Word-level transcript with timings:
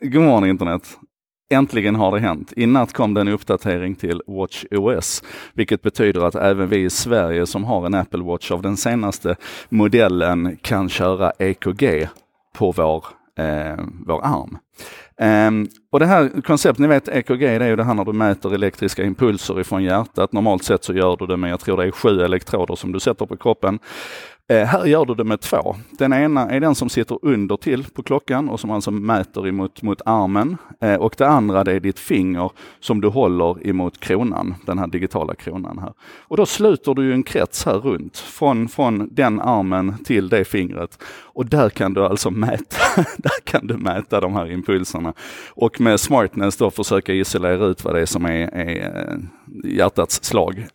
God 0.00 0.22
morgon 0.22 0.48
internet! 0.48 0.98
Äntligen 1.50 1.94
har 1.94 2.12
det 2.12 2.20
hänt. 2.20 2.52
I 2.56 2.66
natt 2.66 2.92
kom 2.92 3.14
det 3.14 3.20
en 3.20 3.28
uppdatering 3.28 3.94
till 3.94 4.22
Watch 4.26 4.64
OS, 4.70 5.22
vilket 5.54 5.82
betyder 5.82 6.20
att 6.20 6.34
även 6.34 6.68
vi 6.68 6.76
i 6.76 6.90
Sverige 6.90 7.46
som 7.46 7.64
har 7.64 7.86
en 7.86 7.94
Apple 7.94 8.22
Watch 8.22 8.50
av 8.50 8.62
den 8.62 8.76
senaste 8.76 9.36
modellen 9.68 10.56
kan 10.62 10.88
köra 10.88 11.32
EKG 11.38 12.08
på 12.54 12.72
vår, 12.72 13.04
eh, 13.38 13.84
vår 14.06 14.24
arm. 14.24 14.58
Um, 15.20 15.68
och 15.92 16.00
det 16.00 16.06
här 16.06 16.42
konceptet, 16.42 16.78
ni 16.78 16.86
vet 16.86 17.08
EKG, 17.08 17.40
det 17.40 17.64
är 17.64 17.68
ju 17.68 17.76
det 17.76 17.84
här 17.84 17.94
när 17.94 18.04
du 18.04 18.12
mäter 18.12 18.54
elektriska 18.54 19.04
impulser 19.04 19.60
ifrån 19.60 19.84
hjärtat. 19.84 20.32
Normalt 20.32 20.64
sett 20.64 20.84
så 20.84 20.92
gör 20.92 21.16
du 21.16 21.26
det 21.26 21.36
med, 21.36 21.50
jag 21.50 21.60
tror 21.60 21.76
det 21.76 21.84
är 21.84 21.90
sju 21.90 22.20
elektroder 22.20 22.76
som 22.76 22.92
du 22.92 23.00
sätter 23.00 23.26
på 23.26 23.36
kroppen. 23.36 23.78
Eh, 24.50 24.66
här 24.66 24.86
gör 24.86 25.04
du 25.04 25.14
det 25.14 25.24
med 25.24 25.40
två. 25.40 25.76
Den 25.90 26.12
ena 26.12 26.50
är 26.50 26.60
den 26.60 26.74
som 26.74 26.88
sitter 26.88 27.18
under 27.22 27.56
till 27.56 27.84
på 27.84 28.02
klockan 28.02 28.48
och 28.48 28.60
som 28.60 28.70
alltså 28.70 28.90
mäter 28.90 29.48
emot 29.48 29.82
mot 29.82 30.00
armen. 30.04 30.56
Eh, 30.80 30.94
och 30.94 31.14
det 31.18 31.28
andra 31.28 31.64
det 31.64 31.72
är 31.72 31.80
ditt 31.80 31.98
finger 31.98 32.50
som 32.80 33.00
du 33.00 33.08
håller 33.08 33.66
emot 33.66 34.00
kronan, 34.00 34.54
den 34.66 34.78
här 34.78 34.86
digitala 34.86 35.34
kronan 35.34 35.78
här. 35.78 35.92
Och 36.20 36.36
då 36.36 36.46
sluter 36.46 36.94
du 36.94 37.12
en 37.12 37.22
krets 37.22 37.64
här 37.66 37.78
runt, 37.78 38.18
från, 38.18 38.68
från 38.68 39.08
den 39.14 39.40
armen 39.40 40.04
till 40.04 40.28
det 40.28 40.44
fingret. 40.44 41.02
Och 41.22 41.46
där 41.46 41.70
kan 41.70 41.94
du 41.94 42.04
alltså 42.04 42.30
mäta, 42.30 42.76
där 43.16 43.40
kan 43.44 43.66
du 43.66 43.76
mäta 43.76 44.20
de 44.20 44.34
här 44.34 44.50
impulserna. 44.50 45.14
Och 45.48 45.80
med 45.80 46.00
smartness 46.00 46.56
då 46.56 46.70
försöka 46.70 47.12
isolera 47.12 47.66
ut 47.66 47.84
vad 47.84 47.94
det 47.94 48.00
är 48.00 48.06
som 48.06 48.24
är, 48.24 48.54
är 48.54 49.08
eh, 49.10 49.18
hjärtats 49.64 50.24
slag. 50.24 50.66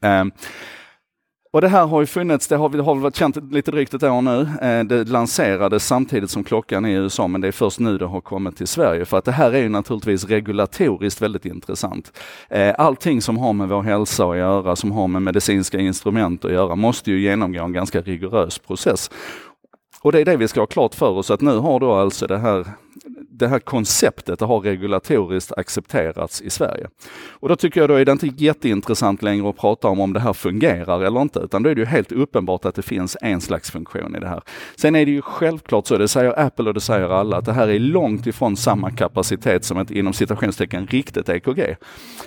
Och 1.54 1.62
det 1.62 1.68
här 1.68 1.86
har 1.86 2.00
ju 2.00 2.06
funnits, 2.06 2.48
det 2.48 2.56
har 2.56 2.70
vi 2.70 2.80
har 2.80 2.96
varit 2.96 3.16
känt 3.16 3.52
lite 3.52 3.72
drygt 3.72 3.94
ett 3.94 4.04
år 4.04 4.22
nu. 4.22 4.48
Eh, 4.62 4.84
det 4.84 5.08
lanserades 5.08 5.86
samtidigt 5.88 6.30
som 6.30 6.44
klockan 6.44 6.86
i 6.86 6.92
USA, 6.92 7.28
men 7.28 7.42
det 7.42 7.48
är 7.48 7.52
först 7.52 7.80
nu 7.80 7.98
det 7.98 8.06
har 8.06 8.22
kommit 8.22 8.58
till 8.58 8.68
Sverige. 8.68 9.06
För 9.06 9.18
att 9.18 9.26
det 9.26 9.32
här 9.32 9.52
är 9.52 9.62
ju 9.62 9.70
naturligtvis 9.70 10.26
regulatoriskt 10.26 11.22
väldigt 11.22 11.46
intressant. 11.46 12.20
Eh, 12.50 12.76
allting 12.78 13.22
som 13.22 13.38
har 13.38 13.54
med 13.54 13.70
vår 13.70 13.82
hälsa 13.82 14.26
att 14.26 14.38
göra, 14.38 14.76
som 14.76 14.92
har 14.92 15.08
med 15.08 15.22
medicinska 15.22 15.80
instrument 15.80 16.46
att 16.46 16.52
göra, 16.52 16.76
måste 16.76 17.12
ju 17.12 17.22
genomgå 17.22 17.64
en 17.64 17.74
ganska 17.74 18.02
rigorös 18.02 18.60
process. 18.60 19.10
Och 20.02 20.12
det 20.12 20.20
är 20.20 20.26
det 20.26 20.38
vi 20.38 20.48
ska 20.48 20.60
ha 20.60 20.68
klart 20.68 20.96
för 20.96 21.10
oss, 21.10 21.32
att 21.32 21.42
nu 21.42 21.58
har 21.58 21.80
då 21.80 21.94
alltså 21.94 22.28
det 22.28 22.38
här 22.38 22.68
det 23.40 23.48
här 23.48 23.60
konceptet 23.60 24.42
har 24.42 24.60
regulatoriskt 24.60 25.52
accepterats 25.58 26.42
i 26.42 26.50
Sverige. 26.50 26.88
Och 27.30 27.50
då 27.50 27.56
tycker 27.56 27.80
jag 27.80 27.90
då 27.90 27.96
är 27.96 28.06
det 28.06 28.12
inte 28.12 28.28
jätteintressant 28.28 29.22
längre 29.22 29.50
att 29.50 29.58
prata 29.58 29.88
om 29.88 30.00
om 30.00 30.14
det 30.14 30.20
här 30.20 30.34
fungerar 30.34 31.02
eller 31.02 31.22
inte, 31.22 31.40
utan 31.40 31.64
då 31.64 31.70
är 31.70 31.76
det 31.76 31.82
ju 31.82 31.86
helt 31.86 32.12
uppenbart 32.12 32.66
att 32.66 32.76
det 32.76 32.82
finns 32.82 33.18
en 33.22 33.42
slags 33.42 33.72
funktion 33.72 34.16
i 34.16 34.20
det 34.20 34.28
här. 34.28 34.42
Sen 34.76 34.96
är 34.96 35.06
det 35.06 35.12
ju 35.12 35.22
självklart 35.22 35.88
så, 35.88 35.98
det 35.98 36.08
säger 36.08 36.40
Apple 36.40 36.68
och 36.68 36.74
det 36.74 36.82
säger 36.82 37.10
alla, 37.10 37.38
att 37.38 37.46
det 37.46 37.54
här 37.54 37.68
är 37.68 37.80
långt 37.80 38.28
ifrån 38.28 38.58
samma 38.58 38.92
kapacitet 38.92 39.66
som 39.66 39.78
ett 39.78 39.92
inom 39.92 40.14
citationstecken 40.14 40.88
riktigt 40.88 41.30
EKG. 41.30 41.76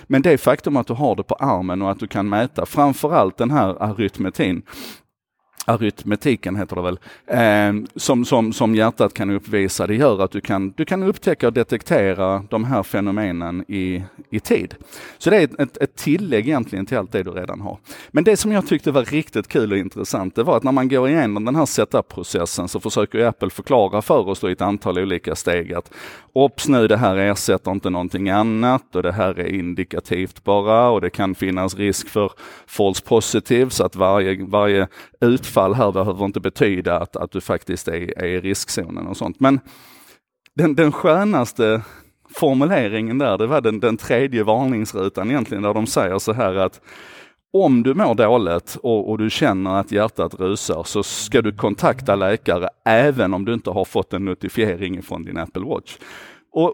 Men 0.07 0.21
det 0.21 0.37
faktum 0.37 0.77
att 0.77 0.87
du 0.87 0.93
har 0.93 1.15
det 1.15 1.23
på 1.23 1.35
armen 1.35 1.81
och 1.81 1.91
att 1.91 1.99
du 1.99 2.07
kan 2.07 2.29
mäta 2.29 2.65
framförallt 2.65 3.37
den 3.37 3.51
här 3.51 3.83
arytmetin, 3.83 4.61
arytmetiken 5.67 6.55
heter 6.55 6.75
det 6.75 6.81
väl, 6.81 6.99
eh, 7.27 7.89
som, 7.95 8.25
som, 8.25 8.53
som 8.53 8.75
hjärtat 8.75 9.13
kan 9.13 9.29
uppvisa. 9.29 9.87
Det 9.87 9.95
gör 9.95 10.23
att 10.23 10.31
du 10.31 10.41
kan, 10.41 10.71
du 10.71 10.85
kan 10.85 11.03
upptäcka 11.03 11.47
och 11.47 11.53
detektera 11.53 12.43
de 12.49 12.63
här 12.63 12.83
fenomenen 12.83 13.65
i, 13.67 14.03
i 14.29 14.39
tid. 14.39 14.75
Så 15.17 15.29
det 15.29 15.37
är 15.37 15.61
ett, 15.61 15.77
ett 15.77 15.95
tillägg 15.95 16.47
egentligen 16.47 16.85
till 16.85 16.97
allt 16.97 17.11
det 17.11 17.23
du 17.23 17.31
redan 17.31 17.61
har. 17.61 17.77
Men 18.11 18.23
det 18.23 18.37
som 18.37 18.51
jag 18.51 18.67
tyckte 18.67 18.91
var 18.91 19.05
riktigt 19.05 19.47
kul 19.47 19.71
och 19.71 19.77
intressant, 19.77 20.35
det 20.35 20.43
var 20.43 20.57
att 20.57 20.63
när 20.63 20.71
man 20.71 20.89
går 20.89 21.09
igenom 21.09 21.45
den 21.45 21.55
här 21.55 21.65
setup-processen 21.65 22.67
så 22.67 22.79
försöker 22.79 23.25
Apple 23.25 23.49
förklara 23.49 24.01
för 24.01 24.29
oss 24.29 24.39
då 24.39 24.49
i 24.49 24.51
ett 24.51 24.61
antal 24.61 24.99
olika 24.99 25.35
steg 25.35 25.73
att 25.73 25.91
Ops 26.33 26.67
nu, 26.67 26.87
det 26.87 26.97
här 26.97 27.15
ersätter 27.17 27.71
inte 27.71 27.89
någonting 27.89 28.29
annat 28.29 28.95
och 28.95 29.03
det 29.03 29.11
här 29.11 29.39
är 29.39 29.55
indikativt 29.55 30.43
bara 30.43 30.89
och 30.89 31.01
det 31.01 31.09
kan 31.09 31.35
finnas 31.35 31.75
risk 31.75 32.09
för 32.09 32.31
false 32.67 33.03
positive 33.03 33.69
så 33.69 33.85
att 33.85 33.95
varje, 33.95 34.45
varje 34.45 34.87
utfall 35.21 35.56
här 35.61 35.91
behöver 35.91 36.25
inte 36.25 36.39
betyda 36.39 36.99
att, 36.99 37.15
att 37.15 37.31
du 37.31 37.41
faktiskt 37.41 37.87
är, 37.87 38.19
är 38.19 38.25
i 38.25 38.39
riskzonen 38.39 39.07
och 39.07 39.17
sånt. 39.17 39.39
Men 39.39 39.59
den, 40.55 40.75
den 40.75 40.91
skönaste 40.91 41.81
formuleringen 42.29 43.17
där, 43.17 43.37
det 43.37 43.47
var 43.47 43.61
den, 43.61 43.79
den 43.79 43.97
tredje 43.97 44.43
varningsrutan 44.43 45.29
egentligen, 45.29 45.63
där 45.63 45.73
de 45.73 45.87
säger 45.87 46.19
så 46.19 46.33
här 46.33 46.55
att 46.55 46.81
om 47.53 47.83
du 47.83 47.93
mår 47.93 48.15
dåligt 48.15 48.77
och, 48.83 49.09
och, 49.09 49.17
du 49.17 49.29
känner 49.29 49.79
att 49.79 49.91
hjärtat 49.91 50.33
rusar 50.39 50.83
så 50.83 51.03
ska 51.03 51.41
du 51.41 51.51
kontakta 51.51 52.15
läkare 52.15 52.69
även 52.85 53.33
om 53.33 53.45
du 53.45 53.53
inte 53.53 53.69
har 53.69 53.85
fått 53.85 54.13
en 54.13 54.25
notifiering 54.25 55.03
från 55.03 55.23
din 55.23 55.37
Apple 55.37 55.65
Watch. 55.65 55.97
Och 56.51 56.73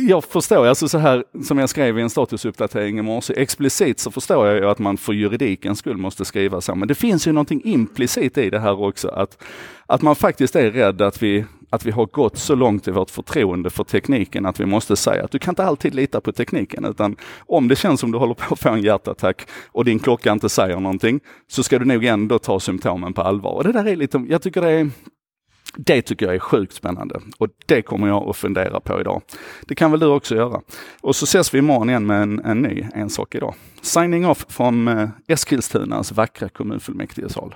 jag 0.00 0.24
förstår, 0.24 0.66
alltså 0.66 0.88
så 0.88 0.98
här 0.98 1.24
som 1.44 1.58
jag 1.58 1.68
skrev 1.68 1.98
i 1.98 2.02
en 2.02 2.10
statusuppdatering 2.10 2.98
i 2.98 3.02
morse, 3.02 3.34
explicit 3.36 3.98
så 3.98 4.10
förstår 4.10 4.46
jag 4.46 4.56
ju 4.56 4.68
att 4.68 4.78
man 4.78 4.96
för 4.96 5.12
juridikens 5.12 5.78
skull 5.78 5.96
måste 5.96 6.24
skriva 6.24 6.60
så. 6.60 6.74
Men 6.74 6.88
det 6.88 6.94
finns 6.94 7.26
ju 7.26 7.32
någonting 7.32 7.62
implicit 7.64 8.38
i 8.38 8.50
det 8.50 8.58
här 8.58 8.80
också, 8.80 9.08
att, 9.08 9.42
att 9.86 10.02
man 10.02 10.16
faktiskt 10.16 10.56
är 10.56 10.70
rädd 10.70 11.02
att 11.02 11.22
vi, 11.22 11.44
att 11.70 11.84
vi 11.84 11.90
har 11.90 12.06
gått 12.06 12.38
så 12.38 12.54
långt 12.54 12.88
i 12.88 12.90
vårt 12.90 13.10
förtroende 13.10 13.70
för 13.70 13.84
tekniken 13.84 14.46
att 14.46 14.60
vi 14.60 14.66
måste 14.66 14.96
säga 14.96 15.24
att 15.24 15.30
du 15.30 15.38
kan 15.38 15.52
inte 15.52 15.64
alltid 15.64 15.94
lita 15.94 16.20
på 16.20 16.32
tekniken, 16.32 16.84
utan 16.84 17.16
om 17.38 17.68
det 17.68 17.76
känns 17.76 18.00
som 18.00 18.12
du 18.12 18.18
håller 18.18 18.34
på 18.34 18.54
att 18.54 18.60
få 18.60 18.68
en 18.68 18.82
hjärtattack 18.82 19.46
och 19.66 19.84
din 19.84 19.98
klocka 19.98 20.32
inte 20.32 20.48
säger 20.48 20.80
någonting, 20.80 21.20
så 21.48 21.62
ska 21.62 21.78
du 21.78 21.84
nog 21.84 22.04
ändå 22.04 22.38
ta 22.38 22.60
symptomen 22.60 23.12
på 23.12 23.22
allvar. 23.22 23.52
Och 23.52 23.64
det 23.64 23.72
där 23.72 23.84
är 23.84 23.96
lite, 23.96 24.26
jag 24.28 24.42
tycker 24.42 24.62
det 24.62 24.70
är 24.70 24.90
det 25.76 26.02
tycker 26.02 26.26
jag 26.26 26.34
är 26.34 26.38
sjukt 26.38 26.74
spännande 26.74 27.20
och 27.38 27.48
det 27.66 27.82
kommer 27.82 28.08
jag 28.08 28.28
att 28.28 28.36
fundera 28.36 28.80
på 28.80 29.00
idag. 29.00 29.22
Det 29.66 29.74
kan 29.74 29.90
väl 29.90 30.00
du 30.00 30.06
också 30.06 30.34
göra. 30.34 30.60
Och 31.00 31.16
så 31.16 31.24
ses 31.24 31.54
vi 31.54 31.58
imorgon 31.58 31.90
igen 31.90 32.06
med 32.06 32.22
en, 32.22 32.40
en 32.44 32.62
ny 32.62 32.86
En 32.94 33.10
sak 33.10 33.34
idag. 33.34 33.54
Signing 33.82 34.26
off 34.26 34.46
från 34.48 34.88
eh, 34.88 35.08
Eskilstunas 35.28 36.12
vackra 36.12 36.48
kommunfullmäktigesal. 36.48 37.54